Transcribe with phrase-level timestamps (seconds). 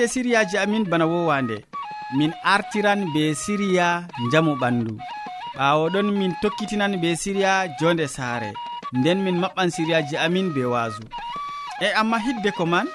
[0.00, 1.64] hande siriyaji amin bana wowande.
[2.16, 4.96] Min artiran be siriya jamu ɓandu.
[5.56, 8.52] Ɓawoɗon min tokkitinan be siriya jonde saare.
[8.96, 11.02] Nden min maɓɓan siriyaji amin be waasu
[11.84, 12.86] e amma hidde ko man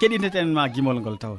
[0.00, 1.38] keɗiteten ma gimol ngol tawon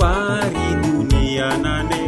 [0.00, 2.02] wari duniya nane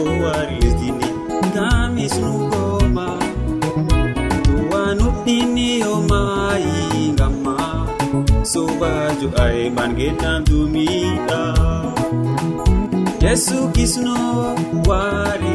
[0.00, 1.08] o wari lesdini
[1.48, 3.08] ngam hisnugoma
[4.46, 6.76] duwa nuɗɗiniyomayi
[7.14, 7.56] ngamma
[8.52, 11.42] sobajo ayemangenan dumiɗa.
[13.22, 14.16] Yesu kisno
[14.88, 15.52] wari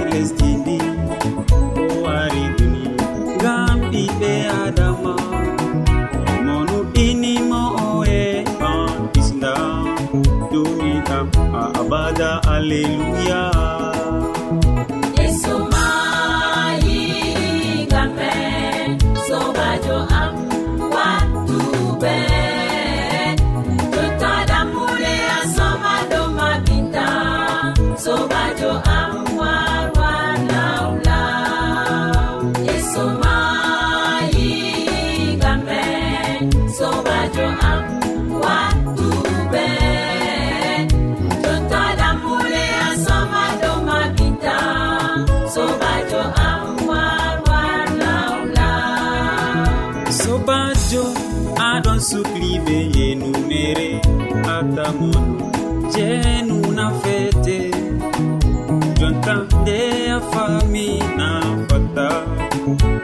[12.70, 13.57] hallelujah.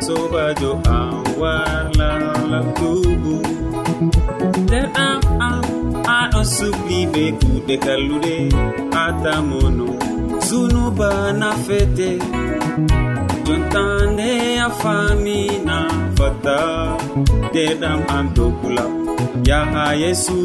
[0.05, 3.35] sobajo am warlalal dubu
[4.63, 5.63] nder am am
[6.17, 8.35] aɗo subli be kuɗe kalluɗe
[9.03, 9.87] atamono
[10.47, 11.09] sunuba
[11.39, 12.09] nafete
[13.45, 14.29] jontande
[14.65, 15.77] a famina
[16.17, 16.57] fata
[17.47, 18.85] nderɗam am dokula
[19.47, 20.37] yaha yesu.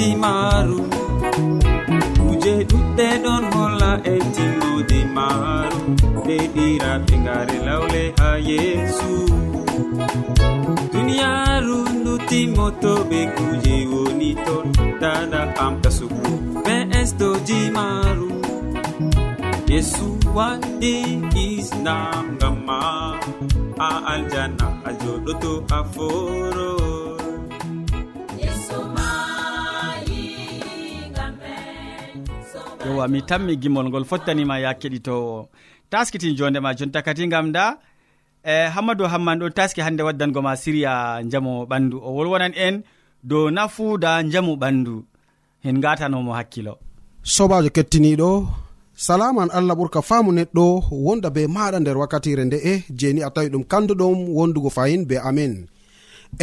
[0.00, 0.80] timaaru
[2.20, 5.80] kuje ɗuɗɗe ɗon holla e timmode maru.
[6.18, 9.12] Nde ɗiraɓe ngare lawle ha yesu.
[10.92, 14.66] Duniyaru ndu timmotoɓe kuje woni ton.
[15.00, 16.30] Dada amta sugu
[16.64, 18.28] ɓe estoji maaru
[19.72, 20.06] yesu
[20.36, 20.94] waɗi
[21.44, 22.78] isnam ngamma
[23.86, 26.89] a aljanna a joɗoto a foro.
[32.90, 35.48] yowa mi tammi gimol ngol fottanima ya keɗitowo.
[35.90, 37.64] Taskitin jondema jonta kati gam da
[38.44, 41.96] e hammadou hamman ɗo taski hande waddango ma siriya jamu ɓandu.
[42.02, 42.82] O wolwonan en
[43.22, 45.02] dow nafuuda jamu ɓandu.
[45.64, 46.74] En gatanomo hakkilo.
[47.22, 48.30] Sobajo kettiniɗo
[49.06, 50.64] salaman allah ɓurka faamu neɗɗo
[51.04, 55.52] wonda be maɗa nder wakkatire nde'e jeni a tawi ɗum kanduɗom wondugo fayin be amin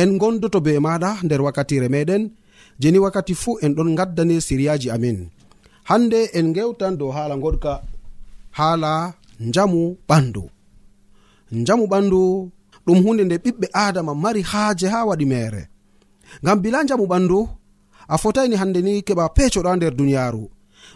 [0.01, 2.23] en gondoto be maɗa nder wakkatire meɗen
[2.81, 5.17] jeni wakkati fuu en ɗon gaddani siriyaji amin
[5.89, 7.73] hande en gewtan dow haala goɗka
[8.57, 8.91] haala
[9.47, 10.43] njamu ɓandu.
[11.59, 12.21] Njamu ɓandu
[12.85, 15.63] ɗum hunde nde ɓiɓɓe adama mari haaje ha waɗi mere.
[16.43, 17.39] Ngam bila njamu ɓandu
[18.13, 20.43] a fotaini hande ni keɓa pecoɗa nder duniyaru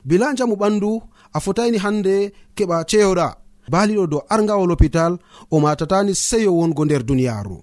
[0.07, 0.91] bila njamu ɓandu
[1.35, 2.13] a fotaini hande
[2.57, 3.27] keɓa ceyoɗa.
[3.71, 5.13] Baliɗo dow argawol hopital
[5.53, 7.57] o matatani seyo wongo nder duniyaru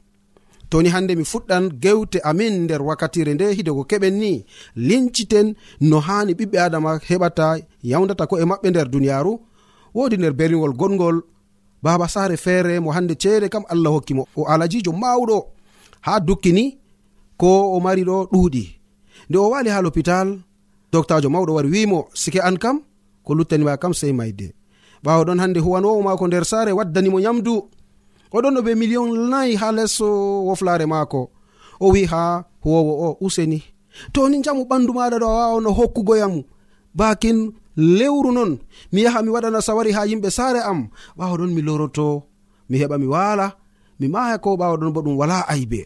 [0.71, 4.45] toni hande mi fuɗɗan gewte amin nder wakkatire nde hidego keɓen ni.
[4.89, 7.47] Linciten no hani ɓiɓɓe adama heɓata
[7.91, 9.33] yawdata ko e maɓɓe nder duniyaru.
[9.95, 11.17] Wodi nder berniwol goɗgol
[11.83, 15.39] baba sare feere mo hande ceede kam allah hokkimo o alajijo mawɗo
[16.07, 16.65] ha dukkini
[17.41, 18.65] ko o mari ɗo ɗuuɗi.
[19.29, 20.39] Nde o wali ha l'hôpital
[20.93, 22.77] doctajo mawɗo wari wimo sike an kam
[23.25, 24.53] ko luttanima kam sey mayde
[25.05, 27.55] ɓawo ɗon hande huwanowo mako nder sare waddanimo nyamdu.
[28.37, 30.07] oɗon no ɓe million nayi ha lesso
[30.49, 31.21] woflare maako.
[31.81, 33.61] O wi ha huwowo o useni.
[34.13, 36.35] To ni jamu ɓandu maɗa ɗo a wawano hokkugoyam
[36.99, 37.39] bakin
[37.99, 38.53] lewru non
[38.93, 40.81] mi yaha mi waɗana sawari ha yimɓe saare am.
[41.19, 42.07] Ɓawo ɗon mi loroto
[42.69, 43.47] mi heɓa mi wala
[44.01, 45.81] mi maya ko ɓawo ɗon bo ɗum wala aybe.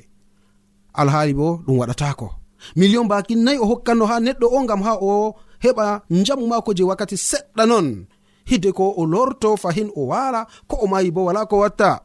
[1.00, 2.28] Alhaali bo ɗum waɗatako
[2.76, 5.34] million bakin nayi o hokkanno ha neɗɗo o gam ha o
[5.64, 5.86] heɓa
[6.26, 8.06] jamu mako je wakkati seɗɗa non.
[8.50, 12.02] Hidde ko o lorto fahin o wala ko o mayi bo wala ko watta.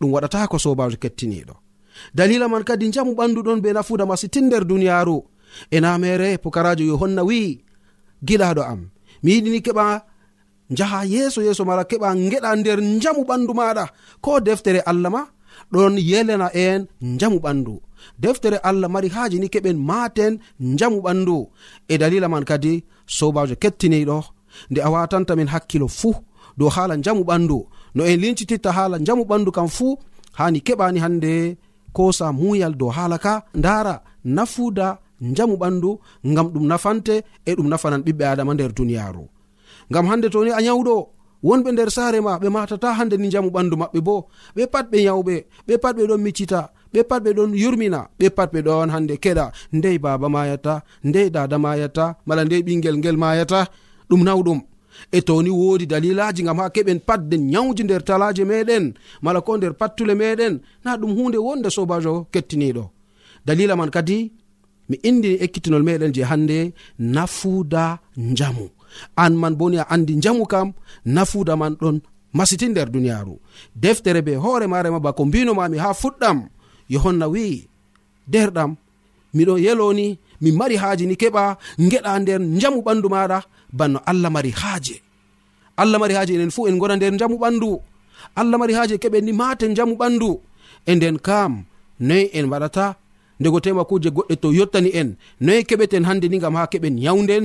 [0.00, 1.54] ɗum waɗata ko sobajo kettiniɗo.
[2.14, 5.18] Dalila man kadi jamu ɓanduɗon be nafuda masitin nder duniyaru.
[5.70, 7.64] Ena mere pukarajo yohanna wi
[8.26, 8.80] giɗaɗo am
[9.22, 9.84] mi yiɗini keɓa
[10.70, 13.84] jaha yeeso yeeso mara keɓa geɗa nder jamu ɓandu maɗa.
[14.20, 15.22] Ko deftere allah ma
[15.72, 16.86] ɗon yelena en
[17.20, 17.80] jamu ɓandu.
[18.18, 20.38] Deftere allah mari haji ni keɓen maten
[20.78, 21.48] jamu ɓandu.
[21.88, 24.18] E dalila man kadi sobajo kettiniɗo
[24.70, 26.14] nde a watantamin hakkilo fuu
[26.58, 27.58] dow haala jamu ɓandu.
[27.98, 29.92] no en lincititta haala jamu ɓandu kam fuu
[30.38, 31.32] hani keɓani hande
[31.96, 33.94] kosa muyal dow haala ka ndara
[34.36, 34.86] nafuda
[35.36, 35.90] jamu ɓandu
[36.30, 37.14] ngam ɗum nafante
[37.48, 39.24] e ɗum nafanan ɓiɓɓe adama nder duniyaru
[39.90, 40.94] ngam hande toni a nyawɗo
[41.48, 44.14] wonɓe nder saare ma ɓe matata hande ni jamu ɓandu maɓɓe bo
[44.56, 45.34] ɓe pat ɓe yawɓe
[45.66, 46.60] ɓe pat ɓe ɗon miccita
[46.92, 49.44] ɓe pat ɓe ɗon yurmina ɓe pat ɓe ɗon hande keɗa
[49.76, 50.74] ndey baba mayata
[51.08, 53.60] ndey dada mayata mala ndey ɓingel ngel mayata
[54.10, 54.60] ɗum nawɗum
[55.12, 58.84] e toni woodi dalilaji gam ha keɓen patde nyawji nder talaje meɗen
[59.22, 60.54] mala ko nder pattule meɗen
[60.84, 62.84] na ɗum hunde wonde sobajo kettiniɗo
[63.46, 64.18] dalila man kadi
[64.88, 66.58] mi indini ekkitinol meɗen je hande
[66.98, 68.66] nafuda njamu.
[69.16, 70.68] An man boni a andi njamu kam
[71.14, 71.96] nafuda man ɗon
[72.36, 73.34] masiti nder duniyaru
[73.82, 76.38] deftere be hoore marema bako mbinomami ha fuɗɗam.
[76.92, 77.68] Yohanna wi
[78.32, 78.70] derɗam
[79.36, 81.44] miɗo yeloni min mari haaji ni keɓa
[81.90, 83.38] geɗa nder jamu ɓandu maɗa
[83.78, 84.96] banno allah mari haaje.
[85.76, 87.70] Allah mari haaje enen fuu en gona nder jamu ɓandu.
[88.40, 90.30] Allah mari haaje keɓen ni maten jamu ɓandu.
[90.86, 91.52] E nden kam
[92.00, 92.86] noyi en waɗata?
[93.40, 95.08] Ndego tema kuje goɗɗe to yottani en
[95.40, 97.44] noyi keɓeten hande ni gam ha keɓen yawden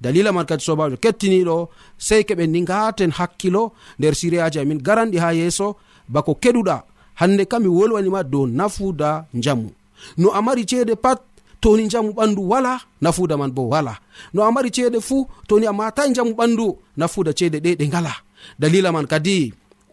[0.00, 1.56] dalila man kadi sobajo kettiniɗo
[1.98, 5.76] sey keɓen ni gaten hakkilo nder siriyaji amin garanɗi ha yeeso
[6.08, 6.76] bako keɗuɗa.
[7.20, 9.70] Hande kam mi wolwanima dow nafuda jamu
[10.18, 11.20] no a mari ceede pat
[11.64, 12.72] toni jamu ɓandu wala
[13.04, 13.94] nafuda man bo wala.
[14.34, 16.66] No a mari ceede fuu toni a matai jamu ɓandu
[17.00, 18.12] nafuda ceede ɗe ɗe ngala.
[18.60, 19.36] Dalila man kadi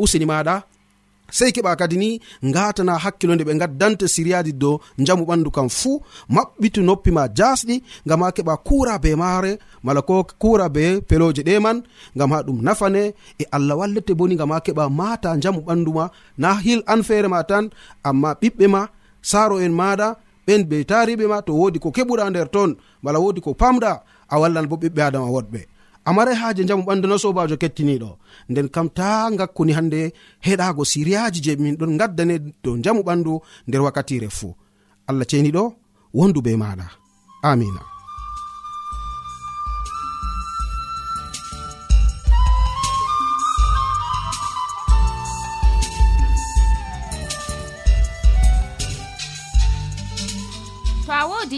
[0.04, 0.56] usini maɗa
[1.38, 2.10] sei keɓa kadi ni
[2.50, 4.76] ngatana hakkilo nde ɓe gaddante siryaji dow
[5.08, 5.96] jamu ɓandu kam fuu
[6.36, 7.76] maɓɓitu noppi ma jasɗi
[8.06, 9.52] ngam ha keɓa kura be maare
[9.86, 11.78] mala ko kura be peloje ɗe man
[12.16, 13.04] ngam ha ɗum nafane
[13.42, 16.06] e allah wallete boni ngam ha keɓa mata jamu ɓandu ma
[16.42, 17.66] na hil an feere ma tan
[18.10, 18.82] amma ɓiɓɓe ma
[19.30, 20.08] saro en maɗa
[20.52, 22.70] ɓen be tariɓe ma to wodi ko keɓuɗa nder ton
[23.04, 23.92] mala wodi ko pamɗa
[24.34, 25.62] a wallan bo ɓiɓɓe adama woɗɓe.
[26.08, 26.36] A marai
[26.68, 28.10] jamu ɓandu no sobajo kettiniɗo
[28.50, 30.00] nden kam ta gakkuni hande
[30.46, 33.34] heɗago siriyaji je min ɗon gaddane dow jamu ɓandu
[33.68, 34.54] nder wakkatire fuu.
[35.10, 35.64] Allah ceniɗo
[36.18, 36.86] wondu be maɗa
[37.50, 37.82] amina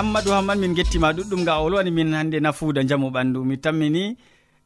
[0.00, 4.16] ammadou hamman min gettima ɗuɗɗum ga olwani min hande nafuuda jamu ɓandu mi tammini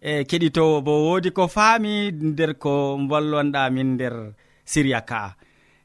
[0.01, 2.73] e keɗitowo bo woodi ko faami nder ko
[3.11, 4.15] bollanɗa min nder
[4.65, 5.31] siriya ka'a.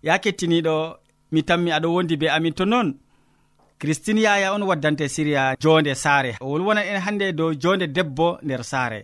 [0.04, 0.76] Ya kettiniɗo
[1.32, 2.90] mi tammi aɗo wondi be amin to noon
[3.80, 6.32] christine yaya on waddante siriya jonde saare.
[6.42, 9.00] O wolwonan en hannde dow jonde debbo nder saare.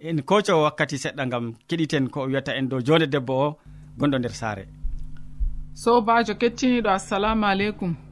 [0.00, 3.56] En koco wakkati seɗɗa gam keɗiten ko wiyata en dow jonde debbo o
[3.98, 4.64] gonɗo nder saare.
[5.74, 8.05] Sobajo kettiniɗo assalamu aleykum.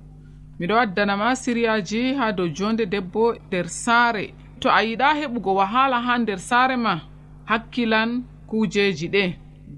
[0.59, 4.35] miɗo waddanama siriyaji ha dow jonde debbo nder saare.
[4.61, 7.01] To a yiɗa heɓugo wahala ha nder saare ma?
[7.45, 9.35] Hakkilan kujeji ɗe.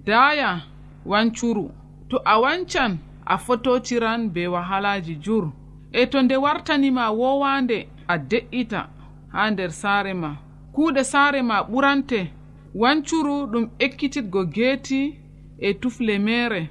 [0.07, 0.63] Daya
[1.07, 1.71] wancuru.
[2.09, 5.53] To a wancan a fototiran be wahalaji jur.
[5.93, 8.89] E to nde wartanima wowande a de'ita
[9.33, 10.37] ha nder saare ma.
[10.75, 12.27] Kuuɗe saare ma ɓurante.
[12.75, 15.19] Wancuru ɗum ekkititgo geeti
[15.59, 16.69] e tufle mere.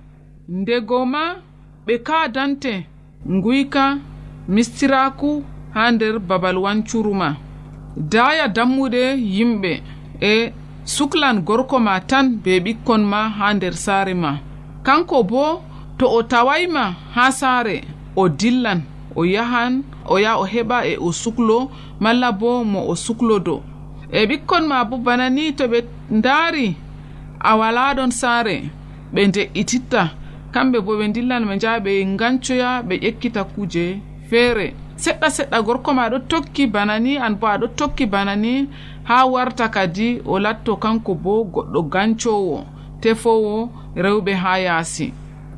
[0.47, 1.35] Ndego ma
[1.85, 2.85] ɓe kaadante.
[3.29, 3.97] nguyka
[4.47, 7.35] mistiraku ha nder babal wancuru ma.
[7.97, 9.81] Daya dammuɗe yimɓe
[10.21, 10.53] e
[10.85, 14.31] suklan gorko ma tan be ɓikkon ma ha nder saare ma.
[14.83, 15.61] Kanko bo
[15.97, 17.83] to o tawayma ha saare
[18.15, 18.81] o dillan
[19.15, 23.63] o yahan o yaha o heɓa e o suklo malla bo mo o suklodo
[24.11, 25.79] e ɓikkon ma bo bana ni to ɓe
[26.11, 26.75] ndaari
[27.39, 28.69] a walaɗon saare
[29.13, 30.24] ɓe nde'ititta.
[30.55, 33.85] kamɓe bo ɓe dillan ɓe njaha ɓe gancoya ɓe ƴekkita kuuje
[34.29, 34.67] feere.
[35.03, 38.53] Seɗɗa seɗɗa gorko ma aɗo tokki bana ni an bo aɗo tokki bana ni
[39.09, 42.57] ha warta kadi o latto kanko bo goɗɗo gancowo
[43.01, 43.69] tefowo
[44.03, 45.07] rewɓe ha yaasi.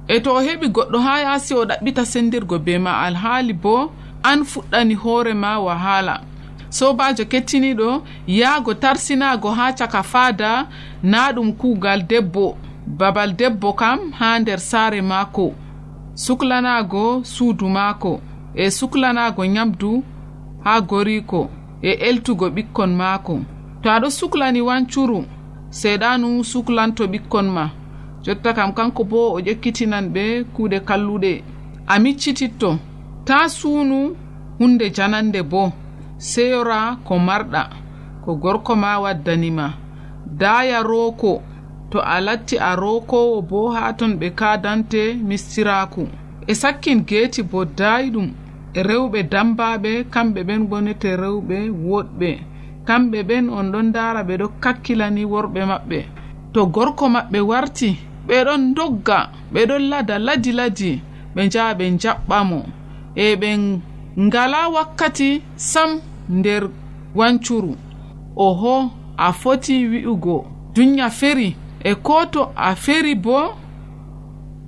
[0.08, 3.92] E to o heɓi goɗɗo ha yaasi o ɗaɓɓita sendirgo be ma alhaali bo
[4.24, 6.16] an fuɗɗani hoorema wahala.
[6.70, 7.90] Sobajo kettiniɗo
[8.28, 10.68] yaago tarsinago ha caka faada
[11.04, 12.58] na ɗum kuugal debbo.
[12.88, 15.54] babal debbo kam ha nder saare maako.
[16.14, 18.22] Suklanaago suudu maako.
[18.56, 20.04] E suklanaago nyamdu
[20.64, 21.50] ha goriiko.
[21.82, 23.40] E eltugo ɓikkon maako.
[23.82, 25.26] To aɗo suklani wancuru
[25.70, 27.70] seeɗanu suklanto ɓikkon ma.
[28.24, 31.44] Jotta kam kanko bo o ƴekkitinan ɓe kuuɗe kalluɗe.
[31.88, 32.80] A miccititto.
[33.26, 34.16] Ta suunu
[34.60, 35.72] hunde janande bo.
[36.18, 37.70] Seyora ko marɗa.
[38.26, 39.74] Ko gorko ma waddanima
[40.26, 41.42] daaya rooko.
[41.92, 46.08] to a latti a rokowo bo ha ton ɓe kadante mistiraku
[46.48, 48.28] e sakkin geeti bo dayɗum
[48.74, 51.58] e rewɓe dambaɓe kamɓe ɓen gonete rewɓe
[51.90, 52.30] woɗɓe.
[52.88, 56.00] Kamɓe ɓen on ɗon ndara ɓe ɗo kakkilani worɓe maɓɓe.
[56.54, 57.90] To gorko maɓɓe warti
[58.28, 60.92] ɓeɗon dogga ɓeɗon lada ladi ladi
[61.36, 62.60] ɓe njaha ɓe jaɓɓamo
[63.16, 63.50] e ɓe
[64.26, 65.90] ngala wakkati sam
[66.30, 66.64] nder
[67.16, 67.76] wancuru.
[68.36, 70.46] Oho a foti wi'ugo.
[70.74, 71.56] Dunya feri.
[71.84, 73.56] e ko to a feri bo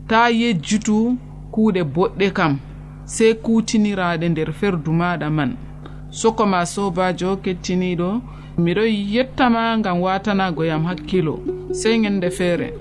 [0.08, 1.18] ta yejjutu
[1.52, 2.60] kuuɗe boɗɗe kam
[3.06, 5.52] sey kutiniraɗe nder ferdu maɗa man.
[6.10, 8.22] Sokoma sobajo kettiniɗo
[8.64, 11.40] miɗo yettama gam watanago yam hakkilo
[11.72, 12.74] sey gende feere.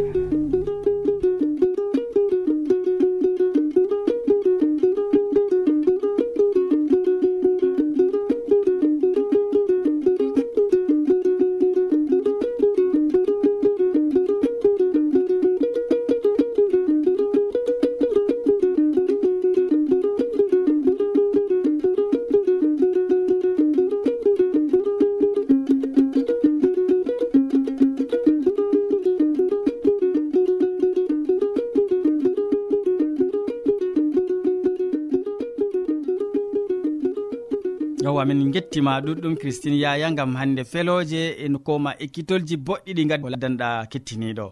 [38.31, 43.69] amin gettima ɗuɗɗum christine yaya gam hande feloje en koma ekkitolji boɗɗi ɗi gadi danɗa
[43.91, 44.47] kettiniɗo.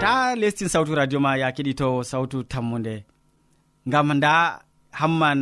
[0.00, 3.04] Ta lestin sawtu radio ma ya keɗito sawtu tammude
[3.88, 4.67] ngam nda
[4.98, 5.40] hamman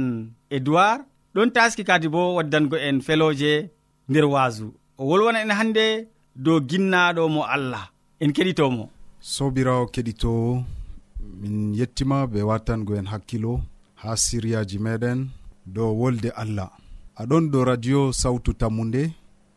[0.56, 1.00] edoird
[1.34, 3.52] ɗon taski kadi bo waddango en feloje
[4.08, 4.66] nder waasu
[5.00, 5.86] o wolwona en hannde
[6.44, 7.84] dow ginnaɗo mo allah.
[8.22, 8.84] En keɗitomo.
[9.34, 10.50] Sobirawo keɗitowo
[11.40, 13.52] min yettima be watango en hakkilo
[14.00, 15.18] ha siriyaji meɗen
[15.74, 16.70] dow wolde allah.
[17.20, 19.02] Aɗon dow radio sawtu tammude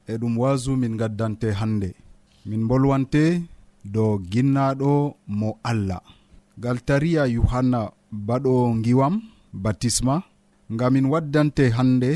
[0.08, 1.90] e ɗum wasu min gaddante hannde
[2.48, 3.24] min bolwante
[3.94, 4.92] dow ginnaɗo
[5.40, 6.02] mo allah.
[6.64, 7.80] Gal tariya yohanna
[8.28, 8.54] baɗo
[8.84, 9.16] giwam
[9.54, 10.24] batisma
[10.74, 12.12] ngam min waddante hande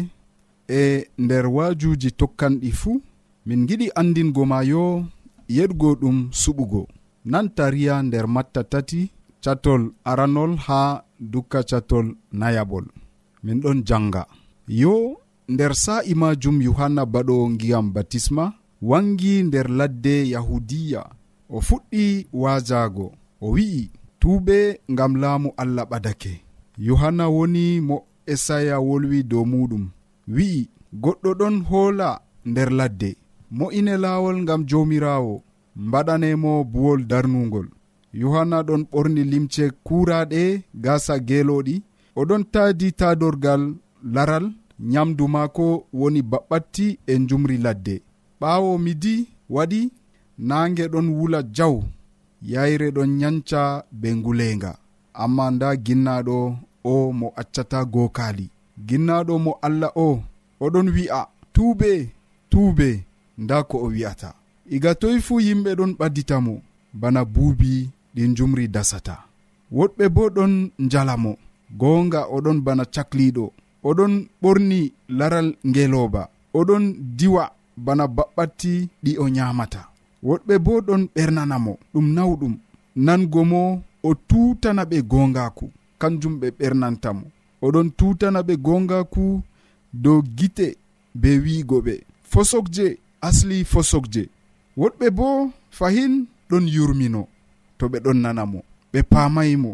[0.69, 3.01] e nder waajuuji tokkanɗi fuu
[3.45, 5.05] min giɗi andingo ma yo
[5.55, 6.81] yeɗgo ɗum suɓugo.
[7.31, 9.01] Nan tariya nder matta tati
[9.43, 12.07] catol aranol ha dukka catol
[12.39, 12.85] nayaɓol
[13.43, 14.23] min ɗon janga
[14.81, 14.95] yo
[15.53, 18.45] nder sa'i majum yohanna baɗo ngiyam batisma
[18.89, 21.01] wangi nder ladde yahudiya.
[21.49, 23.07] O fuɗɗi waajago
[23.41, 26.42] o wi'i tuube ngam laamu allah ɓadake.
[26.77, 29.89] yohanna woni mo esaya wolwi dow muɗum.
[30.27, 30.69] Wi'i
[31.03, 33.09] goɗɗo ɗon hoola nder ladde.
[33.51, 35.43] Mo'ine laawol ngam joomiraawo.
[35.75, 37.67] Mbaɗanemo buwol darnugol
[38.13, 41.75] yohanna ɗon ɓorni limce kuuraaɗe gaasa geelooɗi.
[42.15, 43.61] Oɗon taadi taadorgal
[44.15, 44.45] laral
[44.79, 47.95] nyamdu maako woni baɓɓatti e njumri ladde.
[48.41, 49.81] Ɓaawo midi waɗi
[50.37, 51.75] naange ɗon wula jaw
[52.41, 53.61] yayre ɗon nyanca
[53.91, 54.71] be nguleenga.
[55.13, 56.37] amma nda ginnaɗo
[56.83, 58.45] o mo accata gokali
[58.87, 60.23] ginnaɗo mo allah o
[60.65, 61.19] oɗon wi'a
[61.53, 61.91] tuube
[62.49, 62.89] tuube
[63.37, 64.29] nda ko o wi'ata.
[64.75, 66.53] Iga toy fuu yimɓe ɗon ɓadditamo
[67.01, 67.71] bana buubi
[68.15, 69.15] ɗi jumri dasata.
[69.77, 70.53] Woɗɓe bo ɗon
[70.85, 71.31] njalamo
[71.79, 73.45] goonga oɗon bana cakliɗo
[73.89, 74.79] oɗon ɓorni
[75.17, 76.21] laral ngelooba.
[76.59, 76.83] Oɗon
[77.17, 77.43] diwa
[77.85, 79.81] bana baɓɓatti ɗi o nyaamata.
[80.27, 82.53] Woɗɓe bo ɗon ɓernanamo ɗum nawɗum
[83.05, 83.61] nango mo
[84.03, 85.65] o tutana ɓe gongaku
[86.01, 87.25] kanjum ɓe ɓernantamo
[87.65, 89.23] oɗon tutana ɓe gongaku
[90.03, 90.67] dow gite
[91.21, 91.93] be wiigo ɓe.
[92.31, 92.85] Fosokje
[93.27, 94.23] asli fosokje.
[94.79, 95.27] Woɗɓe bo
[95.77, 96.13] fahin
[96.49, 97.21] ɗon yurmino.
[97.77, 98.59] To ɓe ɗon nanamo
[98.93, 99.71] ɓe pamaymo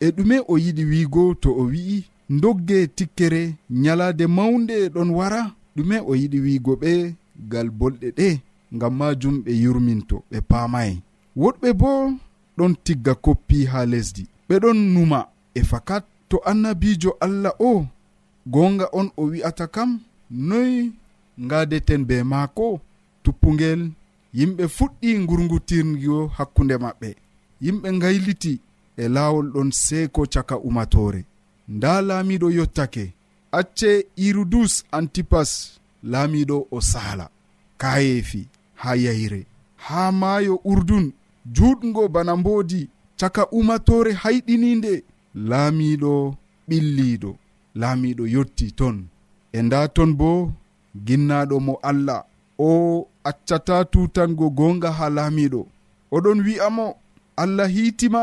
[0.00, 1.98] e ɗume o yiɗi wiigo to o wi'i
[2.42, 3.42] dogge tikkere
[3.82, 5.42] nyalade mawnde ɗon wara.
[5.76, 7.14] Ɗume o yiɗi wiigo ɓe
[7.50, 8.28] gal bolɗe ɗe
[8.74, 10.94] ngam majum ɓe yurminto ɓe paamayi
[11.36, 11.90] woɗɓe bo
[12.58, 14.22] ɗon tigga koppi ha lesdi.
[14.48, 15.20] Ɓe ɗon numa.
[15.54, 17.86] E fakat to annabijo allah o
[18.54, 19.90] gonga on o wi'ata kam
[20.48, 20.72] noy
[21.44, 22.66] ngadeten be maako
[23.22, 23.80] tuppugel
[24.38, 27.08] yimɓe fuɗɗi gurgutirgo hakkunde maɓɓe.
[27.64, 28.52] Yimɓe gayliti
[28.96, 31.20] e laawol ɗon seeko caka umatore
[31.74, 33.04] nda laamiɗo yottake.
[33.58, 35.50] Acce irudus antipas
[36.12, 37.26] laamiɗo o saala.
[37.80, 38.42] Kayeefi
[38.74, 39.40] ha yayre.
[39.76, 41.12] Ha maayo urdun
[41.54, 42.80] juuɗgo bana mboodi
[43.20, 44.92] caka umatore hayɗininde
[45.50, 46.12] laamiiɗo
[46.68, 47.30] ɓilliiɗo
[47.80, 48.96] laamiiɗo yotti ton.
[49.52, 50.30] E nda ton bo
[51.06, 52.20] ginnaaɗo mo allah
[52.58, 52.68] o
[53.30, 55.60] accata tutango goonga haa laamiiɗo.
[56.14, 56.86] Oɗon wi'amo
[57.42, 58.22] allah hiitima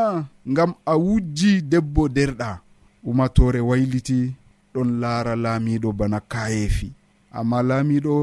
[0.50, 2.50] ngam a wujji debbo derɗa.
[3.08, 4.18] Umatore wayliti
[4.74, 6.88] ɗon laara laamiiɗo bana kayeefi
[7.38, 8.14] amma laamiiɗo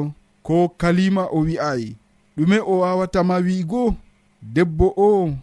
[0.48, 1.90] ko kalima o wi'ayi
[2.38, 3.84] ɗume o wawatama wi'igo
[4.44, 5.34] debbo o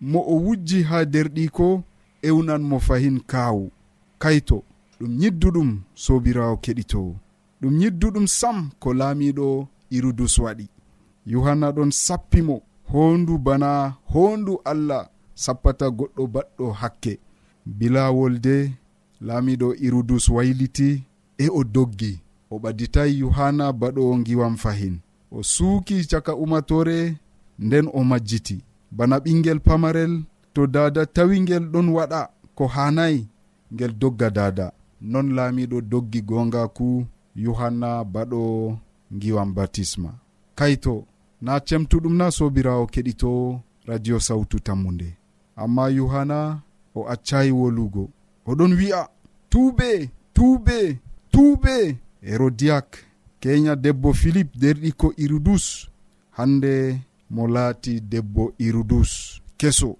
[0.00, 1.82] mo o wujji ha derɗi ko
[2.22, 3.70] ewnan mo fahin kaawu.
[4.18, 4.62] Kayto
[5.00, 7.14] ɗum yidduɗum sobirawo keɗitowo.
[7.60, 10.66] Ɗum yidduɗum sam ko laamiɗo irudus waɗi
[11.26, 17.12] yohanna ɗon sappimo hondu bana hondu allah sappata goɗɗo baɗɗo hakke.
[17.66, 18.56] Bilawol de
[19.20, 21.02] laamiɗo irudus wayliti
[21.38, 22.20] e o doggi.
[22.50, 25.00] O ɓaditay yohanna baɗo giwam fahin.
[25.30, 27.16] O suuki caka umatore
[27.64, 28.56] nden o majjiti.
[28.96, 30.12] Bana ɓingel pamarel
[30.54, 32.20] to dada tawi ngel ɗon waɗa
[32.56, 33.20] ko hanayi
[33.72, 34.66] ngel dogga dada
[35.10, 36.88] non laamiɗo doggi gongaku
[37.44, 38.40] yohanna baɗo
[39.14, 40.10] ngiwam batisma
[40.58, 40.94] kayto
[41.44, 43.30] na cemtuɗum na sobirawo keɗito
[43.88, 45.08] radio sawtu tammude
[45.62, 46.38] amma yohanna
[46.94, 48.04] o accayi wolugo.
[48.50, 49.00] Oɗon wi'a
[49.50, 49.90] tuube
[50.34, 50.78] tuube
[51.32, 51.74] tuube
[52.26, 52.88] herodiyak
[53.40, 55.64] kenya debbo philip derɗi ko irudus
[56.36, 56.72] hande
[57.30, 59.96] mo laati debbo irudus keso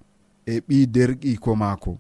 [0.47, 1.93] e ɓi derɗiko maako.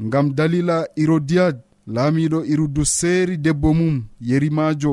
[0.00, 1.56] Ngam dalila irodiyad
[1.94, 4.92] laamiɗo irudus seeri debbo mum yerimajo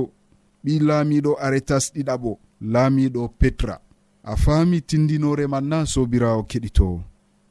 [0.64, 2.32] ɓi laamiɗo aretas ɗiɗaɓo
[2.74, 3.76] laamiɗo petra.
[4.24, 7.00] A faami tindinore man na sobirawo keɗitowo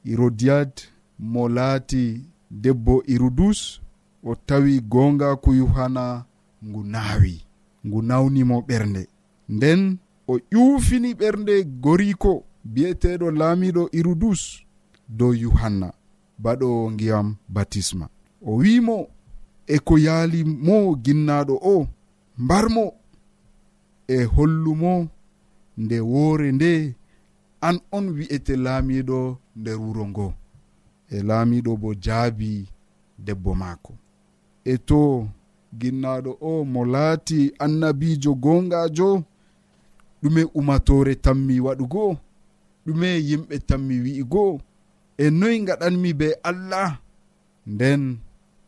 [0.05, 0.73] irodiyad
[1.19, 2.05] mo laati
[2.51, 3.81] debbo irudus
[4.23, 6.25] o tawi gongaku yuhana
[6.67, 7.35] ngu naawi
[7.87, 9.03] ngu nawnimo ɓernde.
[9.49, 9.99] Nden
[10.29, 12.33] o ƴuufini ɓernde goriko
[12.73, 14.43] bi'eteɗo laamiɗo irudus
[15.19, 15.89] dow yuhanna
[16.43, 18.07] baɗo ngiyam batisma.
[18.49, 18.99] O wimo
[19.67, 21.89] e ko yaali mo ginnaɗo o
[22.43, 22.85] mbarmo
[24.09, 24.95] e hollumo
[25.83, 26.71] nde woore nde
[27.67, 29.19] an on wi'ete laamiɗo
[29.59, 30.27] nder wuro ngo.
[31.11, 32.51] E laamiɗo bo jaabi
[33.27, 33.93] debbo maako.
[34.65, 35.01] E to
[35.81, 39.11] ginnaɗo o mo laati annabijo gongajo
[40.23, 42.05] ɗume umatore tanmi waɗugo
[42.87, 44.45] ɗume yimɓe tanmi wi'igo.
[45.19, 46.91] E noyi gaɗanmi be allah
[47.73, 48.03] nden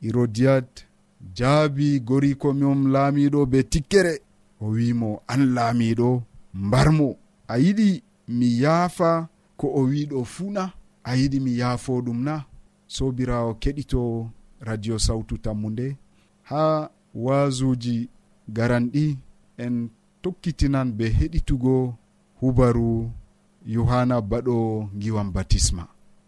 [0.07, 0.71] irodiyat
[1.37, 4.15] jaabi goriko mom laamiɗo be tikkere
[4.61, 6.09] o wimo an laamiɗo
[6.55, 7.09] mbarmo.
[7.49, 7.89] A yiɗi
[8.39, 9.11] mi yaafa
[9.59, 10.65] ko o wiɗo fuuna
[11.05, 12.35] a yiɗi mi yaafo ɗum na.
[12.95, 14.01] Sobirawo keɗito
[14.69, 15.87] radio sawtu tammu nde
[16.49, 16.63] ha
[17.25, 17.97] wasuji
[18.57, 19.19] garanɗi
[19.65, 19.75] en
[20.23, 21.95] tokkitinan be heɗitugo
[22.41, 23.11] hubaru
[23.67, 25.85] yohanna baɗo giwan batisma.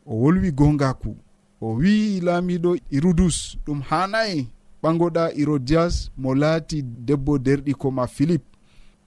[0.06, 1.16] O wolwi gongaku
[1.60, 4.48] o wi'i laamiɗo irudus ɗum hanayi
[4.82, 8.42] ɓagoɗa irodias mo laati debbo derɗiko ma philip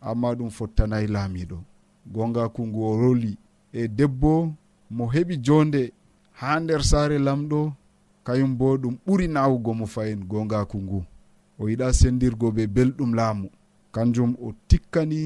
[0.01, 1.57] amma ɗum fottanayi laamiɗo.
[2.13, 3.31] Gongaku ngu o roli
[3.73, 4.53] e debbo
[4.95, 5.81] mo heɓi jonde
[6.39, 7.73] ha nder saare lamɗo
[8.25, 10.99] kayum bo ɗum ɓuri nawugo mo fayin gongaku ngu.
[11.59, 13.47] O yiɗa sendirgo be belɗum laamu.
[13.95, 15.21] kanjum o tikkani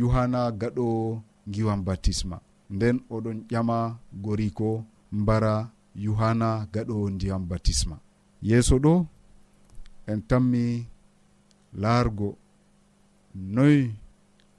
[0.00, 0.86] yohanna gaɗo
[1.52, 2.36] giwan baptisma.
[2.74, 3.78] Nden oɗon ƴama
[4.24, 4.68] goriko
[5.20, 5.54] mbara
[6.04, 7.96] yohanna gaɗo ndiyam baptisma.
[8.48, 8.94] Yeeso ɗo
[10.10, 10.64] en tammi
[11.82, 12.28] laargo.
[13.54, 13.76] Noy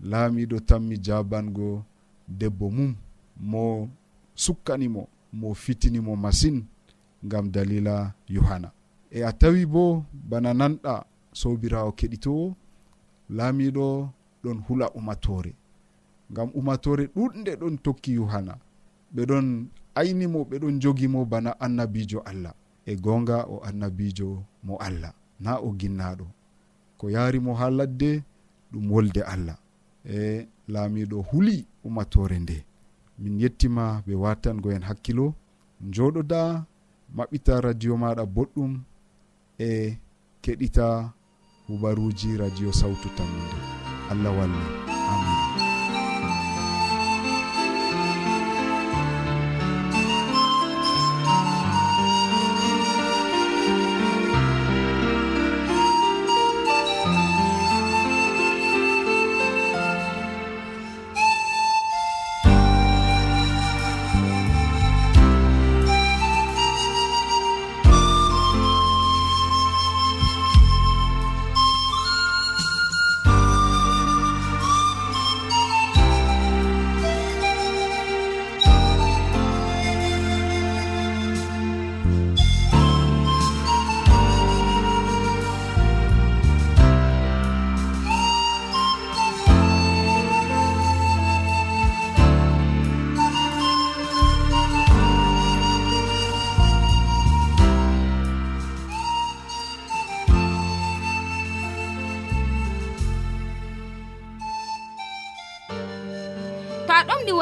[0.09, 1.69] laamiɗo tammi jabango
[2.39, 2.91] debbo mum
[3.51, 3.63] mo
[4.43, 5.01] sukkanimo
[5.39, 6.57] mo fitinimo masin
[7.25, 7.95] ngam dalila
[8.35, 8.69] yohanna
[9.11, 9.83] e a tawi bo
[10.29, 10.93] bana nanɗa
[11.39, 12.45] sobirawo keɗitowo
[13.29, 14.09] laamiɗo
[14.43, 15.53] ɗon hula umatore
[16.31, 18.53] ngam umatore ɗuɗde ɗon tokki yuhana
[19.15, 22.53] ɓeɗon aynimo ɓeɗon jogimo bana annabijo allah.
[22.85, 25.13] E gonga o annabijo mo allah.
[25.39, 26.25] Na o ginnaɗo
[26.97, 28.23] ko yarimo ha ladde
[28.71, 29.57] ɗum wolde allah.
[30.05, 32.65] E laamiɗo huli umatore nde.
[33.19, 35.33] Min yettima ɓe watangoen hakkilo.
[35.93, 36.65] Joɗoda
[37.15, 38.71] maɓɓita radio maɗa boɗɗum
[39.59, 39.97] e
[40.41, 41.13] keɗita
[41.67, 43.59] hubaruji radio sawtu tammude.
[44.11, 45.42] Allah walle amin.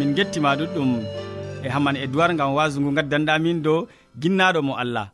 [0.00, 0.90] min gettima ɗuɗɗum
[1.64, 3.78] e hamman edoird gam wasu ngu gaddanɗamin dow
[4.20, 5.06] ginnaɗo mo allah.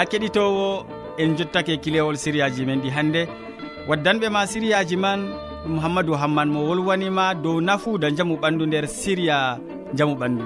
[0.00, 0.86] ya keɗitowo
[1.18, 3.22] en jottake kilewol siriyaji men ɗi hannde
[3.88, 5.20] waddanɓe ma siriyaji man
[5.68, 9.58] mouhammadou hamman mo wolwanima dow nafuuda jamu ɓandu nder siriya
[9.96, 10.44] jamu ɓandu.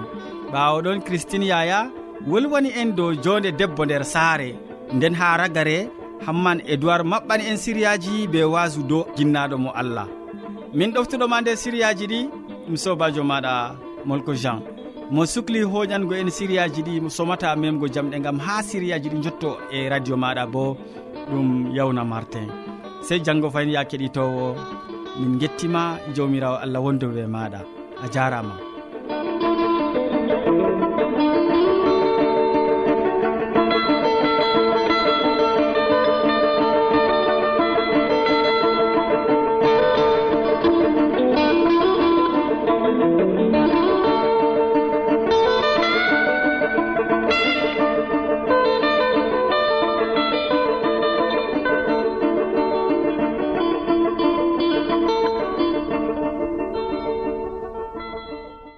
[0.52, 1.78] Ɓawo ɗon christine yaya
[2.26, 4.50] wolwani en dow jonde debbo nder saare.
[4.94, 5.88] Nden ha ragare
[6.26, 10.08] hamman edoird maɓɓani en siriyaji be wasu dow ginnaɗo mo allah.
[10.74, 12.20] Min ɗoftuɗoma nder siriyaji ɗi
[12.66, 13.52] ɗum sobajo maɗa
[14.04, 14.73] molko jean.
[15.10, 19.88] mo sukli hoƴango en siriyaji ɗi somata memgo jamɗe gam ha siriyaji ɗi jotto e
[19.88, 20.76] radio maɗa bo
[21.30, 22.48] ɗum yawna martin
[23.06, 24.56] sey janggo fayin ya keɗitowo
[25.20, 27.60] min gettima jawmirawo allah wondu wondoɓe maɗa.
[28.04, 28.73] A jarama.